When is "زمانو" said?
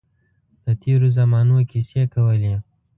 1.17-1.55